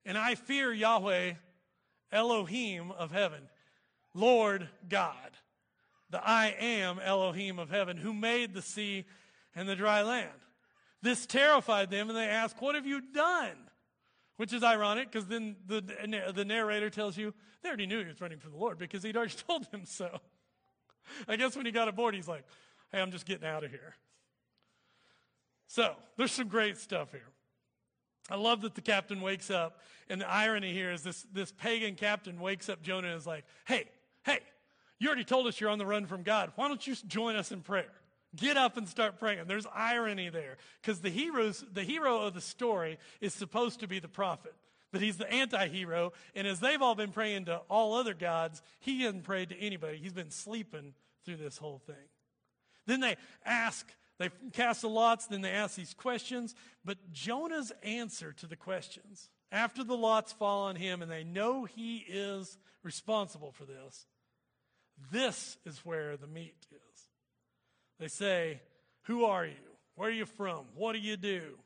[0.06, 1.34] and I fear Yahweh,
[2.12, 3.50] Elohim of heaven,
[4.14, 5.32] Lord God,
[6.10, 9.06] the I am Elohim of heaven, who made the sea
[9.56, 10.30] and the dry land.
[11.02, 13.56] This terrified them, and they asked, What have you done?
[14.38, 15.84] Which is ironic because then the,
[16.34, 19.18] the narrator tells you they already knew he was running from the Lord because he'd
[19.18, 20.20] already told them so.
[21.28, 22.44] I guess when he got aboard, he's like,
[22.92, 23.96] hey, I'm just getting out of here.
[25.68, 27.28] So there's some great stuff here.
[28.30, 31.96] I love that the captain wakes up, and the irony here is this, this pagan
[31.96, 33.86] captain wakes up Jonah and is like, hey,
[34.24, 34.40] hey,
[35.00, 36.52] you already told us you're on the run from God.
[36.56, 37.92] Why don't you join us in prayer?
[38.36, 39.46] Get up and start praying.
[39.48, 44.00] There's irony there because the heroes, the hero of the story is supposed to be
[44.00, 44.54] the prophet,
[44.92, 46.12] but he's the anti-hero.
[46.36, 49.98] And as they've all been praying to all other gods, he hasn't prayed to anybody.
[49.98, 50.94] He's been sleeping
[51.26, 51.96] through this whole thing.
[52.86, 56.54] Then they ask, they cast the lots, then they ask these questions.
[56.84, 61.66] But Jonah's answer to the questions, after the lots fall on him and they know
[61.66, 64.06] he is responsible for this,
[65.12, 66.87] this is where the meat is.
[68.00, 68.62] They say,
[69.04, 69.54] Who are you?
[69.96, 70.66] Where are you from?
[70.76, 71.58] What do you do?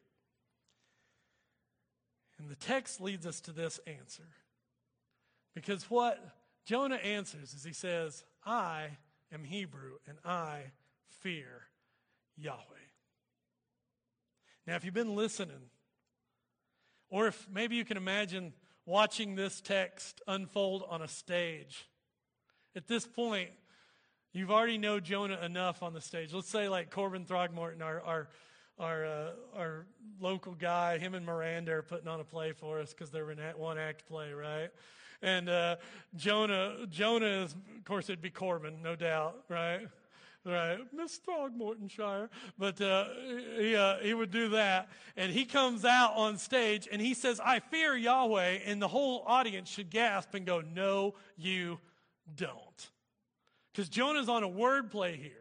[2.40, 4.28] And the text leads us to this answer.
[5.54, 6.18] Because what
[6.66, 8.88] Jonah answers is he says, I
[9.32, 10.72] am Hebrew and I
[11.20, 11.68] fear
[12.38, 12.58] Yahweh.
[14.66, 15.70] Now, if you've been listening,
[17.10, 18.54] or if maybe you can imagine
[18.86, 21.90] watching this text unfold on a stage,
[22.76, 23.50] at this point,
[24.34, 26.34] You've already know Jonah enough on the stage.
[26.34, 28.30] Let's say like Corbin Throgmorton, our our
[28.80, 29.86] our, uh, our
[30.20, 33.38] local guy, him and Miranda are putting on a play for us because they're in
[33.56, 34.70] one act play, right?
[35.22, 35.76] And uh,
[36.16, 39.88] Jonah, Jonah is, of course, it'd be Corbin, no doubt, right?
[40.44, 42.30] Right, Miss Throgmortonshire.
[42.58, 43.06] But uh,
[43.60, 44.90] he, uh, he would do that.
[45.16, 48.62] And he comes out on stage and he says, I fear Yahweh.
[48.66, 51.78] And the whole audience should gasp and go, No, you
[52.36, 52.90] don't.
[53.72, 55.32] Because Jonah's on a wordplay here.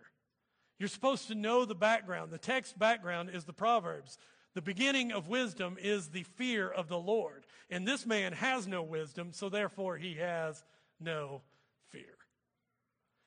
[0.78, 2.30] You're supposed to know the background.
[2.30, 4.18] The text background is the Proverbs.
[4.54, 7.44] The beginning of wisdom is the fear of the Lord.
[7.68, 10.64] And this man has no wisdom, so therefore he has
[10.98, 11.42] no
[11.90, 12.02] fear.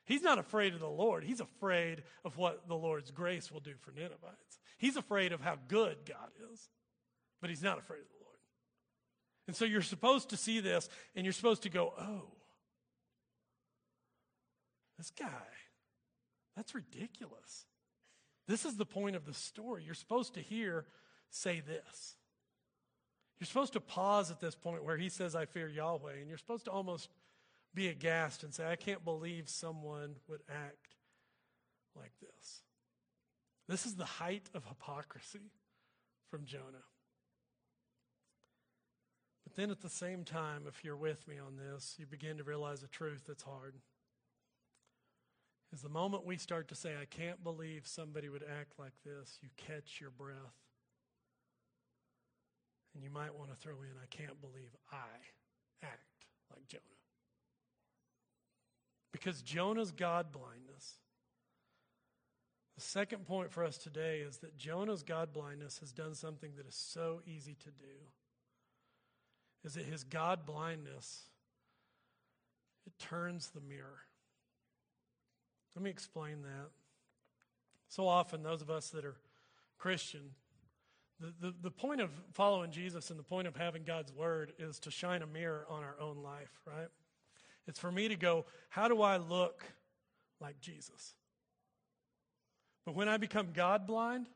[0.05, 1.23] He's not afraid of the Lord.
[1.23, 4.59] He's afraid of what the Lord's grace will do for Ninevites.
[4.77, 6.69] He's afraid of how good God is,
[7.39, 8.37] but he's not afraid of the Lord.
[9.47, 12.23] And so you're supposed to see this and you're supposed to go, oh,
[14.97, 15.47] this guy,
[16.55, 17.65] that's ridiculous.
[18.47, 19.83] This is the point of the story.
[19.85, 20.85] You're supposed to hear
[21.29, 22.15] say this.
[23.39, 26.37] You're supposed to pause at this point where he says, I fear Yahweh, and you're
[26.37, 27.09] supposed to almost
[27.73, 30.95] be aghast and say, I can't believe someone would act
[31.95, 32.61] like this.
[33.67, 35.51] This is the height of hypocrisy
[36.29, 36.85] from Jonah.
[39.43, 42.43] But then at the same time, if you're with me on this, you begin to
[42.43, 43.75] realize a truth that's hard
[45.73, 49.39] is the moment we start to say, I can't believe somebody would act like this,
[49.41, 50.37] you catch your breath.
[52.93, 55.07] And you might want to throw in, I can't believe I
[55.81, 56.83] act like Jonah.
[59.11, 60.99] Because Jonah's God blindness.
[62.75, 66.67] The second point for us today is that Jonah's God blindness has done something that
[66.67, 67.95] is so easy to do.
[69.63, 71.23] Is that his God blindness
[72.85, 74.01] it turns the mirror.
[75.75, 76.69] Let me explain that.
[77.89, 79.15] So often, those of us that are
[79.77, 80.31] Christian,
[81.19, 84.79] the, the, the point of following Jesus and the point of having God's word is
[84.79, 86.87] to shine a mirror on our own life, right?
[87.67, 89.63] It's for me to go, how do I look
[90.39, 91.13] like Jesus?
[92.85, 94.27] But when I become God blind,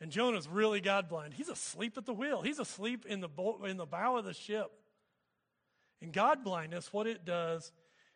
[0.00, 2.42] and Jonah's really God blind, he's asleep at the wheel.
[2.42, 4.70] He's asleep in the, boat, in the bow of the ship.
[6.00, 7.70] And God blindness, what it does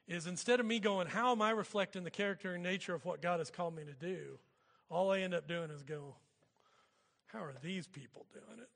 [0.09, 3.23] is instead of me going, How am I reflecting the character and nature of what
[3.23, 4.39] God has called me to do?
[4.89, 6.15] All I end up doing is go,
[7.27, 8.69] How are these people doing it?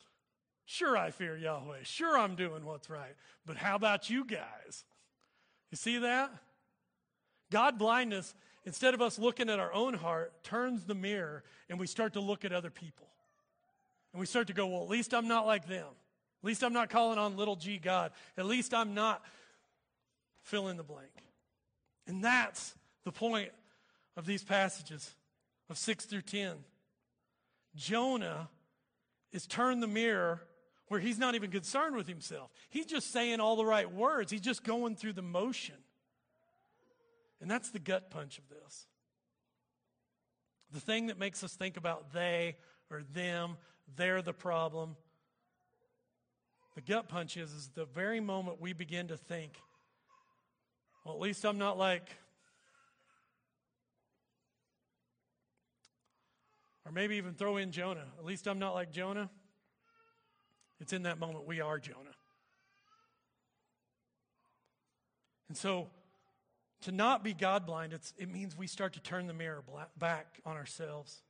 [0.64, 1.78] Sure, I fear Yahweh.
[1.82, 3.16] Sure, I'm doing what's right.
[3.44, 4.84] But how about you guys?
[5.70, 6.32] You see that?
[7.50, 11.88] God blindness, instead of us looking at our own heart, turns the mirror and we
[11.88, 13.08] start to look at other people.
[14.12, 15.86] And we start to go, well, at least I'm not like them.
[15.86, 18.12] At least I'm not calling on little g God.
[18.38, 19.22] At least I'm not
[20.42, 21.12] fill in the blank.
[22.06, 22.74] And that's
[23.04, 23.50] the point
[24.16, 25.14] of these passages
[25.68, 26.56] of 6 through 10.
[27.76, 28.48] Jonah
[29.32, 30.42] is turned the mirror
[30.88, 32.50] where he's not even concerned with himself.
[32.68, 35.76] He's just saying all the right words, he's just going through the motion.
[37.40, 38.86] And that's the gut punch of this.
[40.72, 42.56] The thing that makes us think about they
[42.90, 43.56] or them,
[43.96, 44.96] they're the problem.
[46.74, 49.60] The gut punch is, is the very moment we begin to think,
[51.04, 52.08] well, at least I'm not like,
[56.84, 58.06] or maybe even throw in Jonah.
[58.18, 59.30] At least I'm not like Jonah.
[60.80, 61.96] It's in that moment we are Jonah.
[65.48, 65.88] And so,
[66.82, 69.62] to not be God blind, it means we start to turn the mirror
[69.98, 71.22] back on ourselves.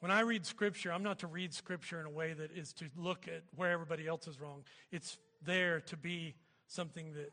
[0.00, 2.86] When I read Scripture, I'm not to read Scripture in a way that is to
[2.96, 4.64] look at where everybody else is wrong.
[4.90, 6.34] It's there to be
[6.66, 7.30] something that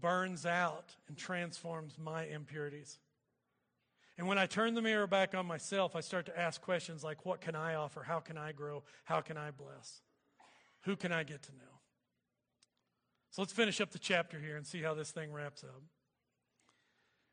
[0.00, 2.98] burns out and transforms my impurities.
[4.16, 7.26] And when I turn the mirror back on myself, I start to ask questions like
[7.26, 8.02] what can I offer?
[8.02, 8.82] How can I grow?
[9.04, 10.02] How can I bless?
[10.82, 11.80] Who can I get to know?
[13.30, 15.82] So let's finish up the chapter here and see how this thing wraps up.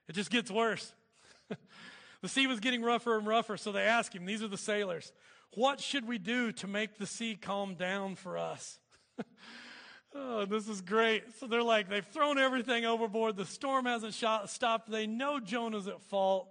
[0.08, 0.94] It just gets worse.
[2.22, 5.12] the sea was getting rougher and rougher, so they ask him, these are the sailors,
[5.54, 8.80] what should we do to make the sea calm down for us?
[10.16, 11.24] oh, this is great.
[11.40, 13.38] So they're like, they've thrown everything overboard.
[13.38, 14.90] The storm hasn't shot, stopped.
[14.90, 16.50] They know Jonah's at fault.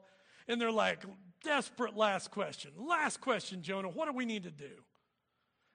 [0.49, 1.05] And they're like,
[1.45, 2.73] desperate last question.
[2.77, 3.89] Last question, Jonah.
[3.89, 4.71] What do we need to do?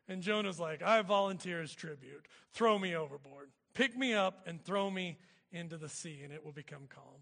[0.07, 2.27] And Jonah's like, I volunteer as tribute.
[2.53, 3.49] Throw me overboard.
[3.73, 5.17] Pick me up and throw me
[5.51, 7.21] into the sea, and it will become calm.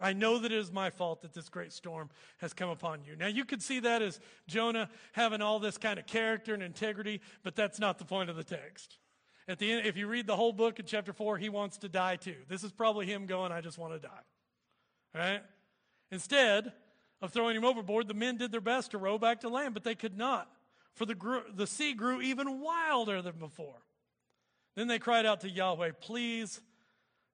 [0.00, 3.14] I know that it is my fault that this great storm has come upon you.
[3.14, 7.20] Now, you could see that as Jonah having all this kind of character and integrity,
[7.44, 8.98] but that's not the point of the text.
[9.48, 11.88] At the end, if you read the whole book in chapter 4, he wants to
[11.88, 12.36] die too.
[12.48, 14.22] This is probably him going, I just want to die.
[15.14, 15.42] Right?
[16.10, 16.72] Instead
[17.20, 19.84] of throwing him overboard, the men did their best to row back to land, but
[19.84, 20.48] they could not,
[20.94, 23.82] for the, the sea grew even wilder than before.
[24.76, 26.60] Then they cried out to Yahweh, Please,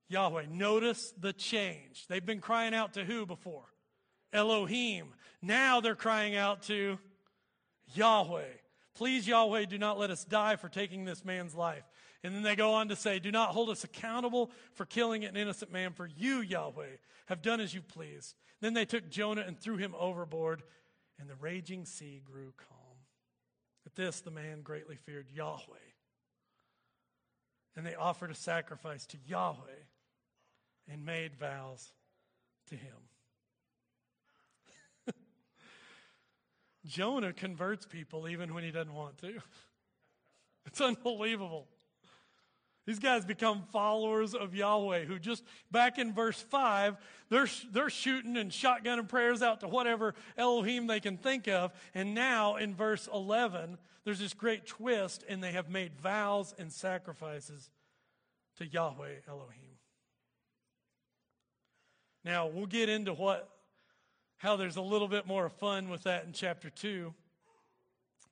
[0.09, 2.07] Yahweh, notice the change.
[2.09, 3.67] They've been crying out to who before?
[4.33, 5.09] Elohim.
[5.41, 6.99] Now they're crying out to
[7.95, 8.49] Yahweh.
[8.95, 11.85] Please, Yahweh, do not let us die for taking this man's life.
[12.25, 15.37] And then they go on to say, Do not hold us accountable for killing an
[15.37, 18.35] innocent man, for you, Yahweh, have done as you pleased.
[18.61, 20.63] Then they took Jonah and threw him overboard,
[21.21, 22.79] and the raging sea grew calm.
[23.87, 25.61] At this, the man greatly feared Yahweh.
[27.77, 29.85] And they offered a sacrifice to Yahweh
[30.91, 31.93] and made vows
[32.67, 32.97] to him.
[36.85, 39.35] Jonah converts people even when he doesn't want to.
[40.67, 41.67] It's unbelievable.
[42.89, 46.97] These guys become followers of Yahweh who just back in verse 5,
[47.29, 51.71] they're, they're shooting and shotgunning prayers out to whatever Elohim they can think of.
[51.95, 56.73] And now in verse 11, there's this great twist, and they have made vows and
[56.73, 57.69] sacrifices
[58.57, 59.77] to Yahweh Elohim.
[62.25, 63.51] Now, we'll get into what
[64.39, 67.13] how there's a little bit more fun with that in chapter 2.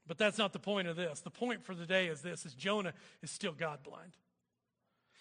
[0.06, 1.20] But that's not the point of this.
[1.20, 4.16] The point for the day is this is Jonah is still God blind.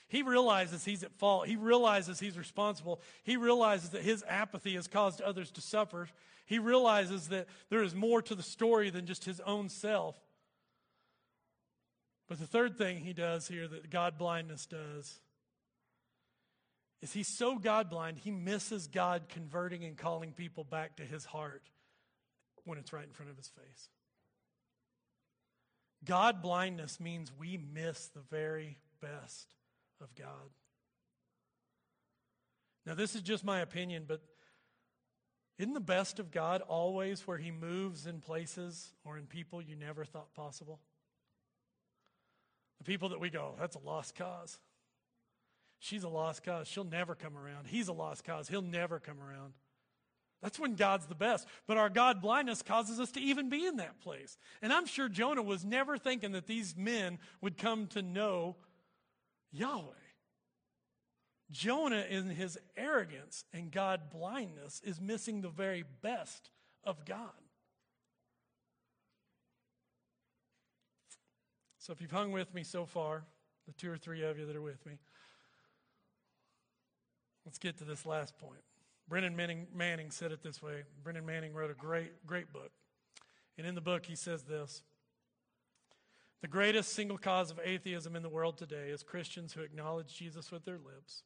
[0.08, 1.48] He realizes he's at fault.
[1.48, 3.02] He realizes he's responsible.
[3.24, 6.08] He realizes that his apathy has caused others to suffer.
[6.46, 10.15] He realizes that there is more to the story than just his own self.
[12.28, 15.20] But the third thing he does here that God blindness does
[17.01, 21.26] is he's so God blind, he misses God converting and calling people back to his
[21.26, 21.64] heart
[22.64, 23.89] when it's right in front of his face.
[26.03, 29.56] God blindness means we miss the very best
[30.06, 30.49] of God.
[32.86, 34.22] Now, this is just my opinion, but
[35.58, 39.76] isn't the best of God always where He moves in places or in people you
[39.76, 40.80] never thought possible?
[42.78, 44.60] The people that we go, that's a lost cause.
[45.80, 46.68] She's a lost cause.
[46.68, 47.68] She'll never come around.
[47.68, 48.47] He's a lost cause.
[48.47, 49.53] He'll never come around.
[50.41, 51.47] That's when God's the best.
[51.66, 54.38] But our God blindness causes us to even be in that place.
[54.62, 58.58] And I'm sure Jonah was never thinking that these men would come to know
[59.56, 59.93] Yahweh.
[61.51, 66.49] Jonah, in his arrogance and God blindness, is missing the very best
[66.84, 67.32] of God.
[71.78, 73.24] So, if you've hung with me so far,
[73.68, 74.97] the two or three of you that are with me,
[77.45, 78.62] let's get to this last point.
[79.08, 80.84] Brennan Manning, Manning said it this way.
[81.03, 82.72] Brennan Manning wrote a great, great book.
[83.58, 84.82] And in the book, he says this
[86.42, 90.52] The greatest single cause of atheism in the world today is Christians who acknowledge Jesus
[90.52, 91.24] with their lips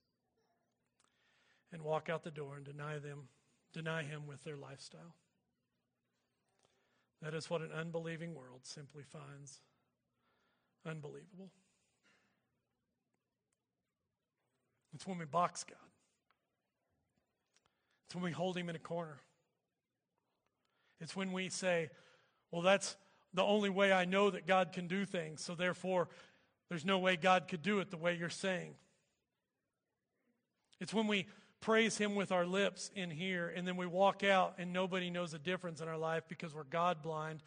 [1.72, 3.28] and walk out the door and deny them,
[3.74, 5.16] deny him with their lifestyle.
[7.22, 9.60] That is what an unbelieving world simply finds
[10.86, 11.52] unbelievable.
[14.94, 15.78] It's when we box God.
[18.06, 19.20] It's when we hold him in a corner.
[21.00, 21.90] It's when we say,
[22.52, 22.96] well, that's
[23.34, 26.10] the only way I know that God can do things, so therefore
[26.70, 28.76] there's no way God could do it the way you're saying.
[30.80, 31.28] It's when we
[31.62, 35.34] praise Him with our lips in here, and then we walk out and nobody knows
[35.34, 37.44] a difference in our life because we're God blind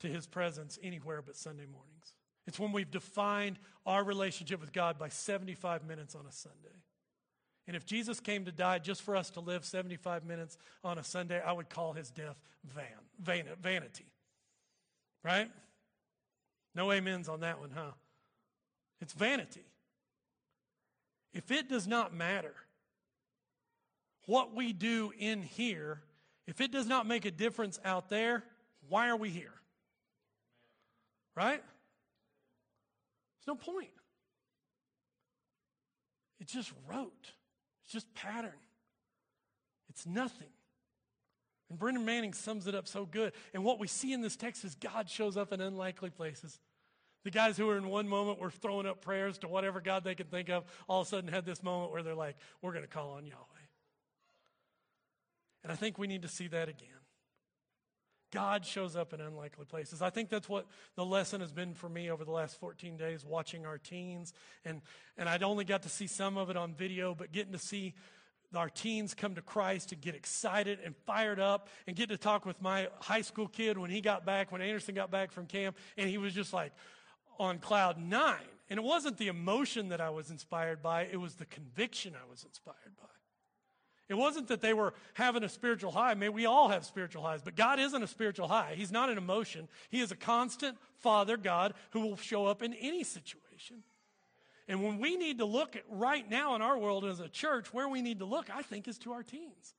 [0.00, 2.14] to His presence anywhere but Sunday mornings.
[2.46, 6.82] It's when we've defined our relationship with God by 75 minutes on a Sunday.
[7.66, 11.04] And if Jesus came to die just for us to live 75 minutes on a
[11.04, 12.84] Sunday, I would call his death van,
[13.18, 14.04] van, vanity.
[15.24, 15.50] Right?
[16.74, 17.92] No amens on that one, huh?
[19.00, 19.64] It's vanity.
[21.32, 22.54] If it does not matter
[24.26, 26.02] what we do in here,
[26.46, 28.44] if it does not make a difference out there,
[28.88, 29.52] why are we here?
[31.34, 31.62] Right?
[33.46, 33.88] There's no point.
[36.38, 37.32] It's just rote.
[37.84, 38.52] It's just pattern.
[39.88, 40.48] It's nothing.
[41.74, 43.32] And Brennan Manning sums it up so good.
[43.52, 46.60] And what we see in this text is God shows up in unlikely places.
[47.24, 50.14] The guys who were in one moment were throwing up prayers to whatever God they
[50.14, 52.84] could think of, all of a sudden had this moment where they're like, we're going
[52.84, 53.40] to call on Yahweh.
[55.64, 56.90] And I think we need to see that again.
[58.30, 60.00] God shows up in unlikely places.
[60.00, 63.24] I think that's what the lesson has been for me over the last 14 days,
[63.24, 64.32] watching our teens.
[64.64, 64.80] And,
[65.18, 67.94] and I'd only got to see some of it on video, but getting to see
[68.56, 72.46] our teens come to Christ and get excited and fired up and get to talk
[72.46, 75.76] with my high school kid when he got back, when Anderson got back from camp,
[75.96, 76.72] and he was just like
[77.38, 78.36] on cloud nine.
[78.70, 82.30] And it wasn't the emotion that I was inspired by, it was the conviction I
[82.30, 83.08] was inspired by.
[84.08, 86.14] It wasn't that they were having a spiritual high.
[86.14, 88.74] Mean, we all have spiritual highs, but God isn't a spiritual high.
[88.76, 89.68] He's not an emotion.
[89.88, 93.82] He is a constant Father God who will show up in any situation.
[94.66, 97.72] And when we need to look at right now in our world as a church,
[97.72, 99.74] where we need to look, I think, is to our teens.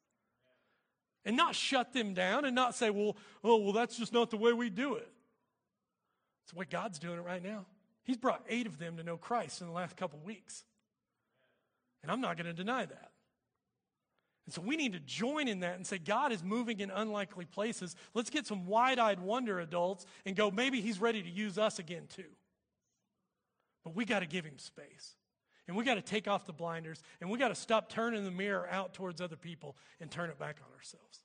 [1.25, 4.37] And not shut them down and not say, well, oh, well, that's just not the
[4.37, 5.09] way we do it.
[6.43, 7.65] It's the way God's doing it right now.
[8.03, 10.63] He's brought eight of them to know Christ in the last couple weeks.
[12.03, 13.11] And I'm not going to deny that.
[14.45, 17.45] And so we need to join in that and say, God is moving in unlikely
[17.45, 17.95] places.
[18.13, 21.79] Let's get some wide eyed wonder adults and go, maybe He's ready to use us
[21.79, 22.29] again too.
[23.85, 25.15] But we got to give Him space.
[25.67, 28.29] And we got to take off the blinders and we got to stop turning the
[28.29, 31.21] mirror out towards other people and turn it back on ourselves.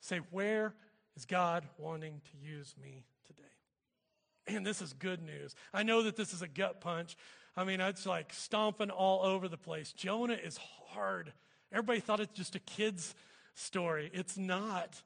[0.00, 0.72] Say, where
[1.14, 4.56] is God wanting to use me today?
[4.56, 5.54] And this is good news.
[5.74, 7.18] I know that this is a gut punch.
[7.54, 9.92] I mean, it's like stomping all over the place.
[9.92, 11.34] Jonah is hard
[11.72, 13.14] Everybody thought it's just a kid's
[13.54, 14.10] story.
[14.12, 15.00] It's not,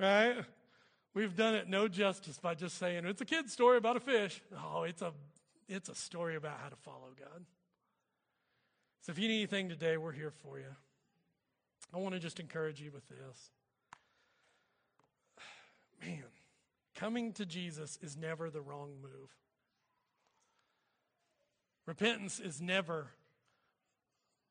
[0.00, 0.36] right?
[1.14, 4.40] We've done it no justice by just saying it's a kid's story about a fish.
[4.56, 5.12] Oh, it's a,
[5.72, 7.44] it's a story about how to follow God.
[9.00, 10.76] So if you need anything today, we're here for you.
[11.92, 13.50] I want to just encourage you with this.
[16.06, 16.24] Man,
[16.94, 19.30] coming to Jesus is never the wrong move.
[21.86, 23.08] Repentance is never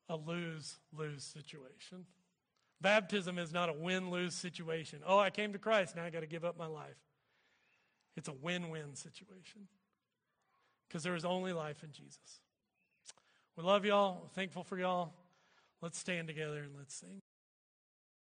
[0.09, 2.05] a lose lose situation.
[2.81, 4.99] Baptism is not a win lose situation.
[5.05, 6.97] Oh, I came to Christ, now I got to give up my life.
[8.17, 9.67] It's a win win situation
[10.91, 12.41] because there is only life in Jesus.
[13.55, 15.13] We love y'all, thankful for y'all.
[15.81, 17.21] Let's stand together and let's sing.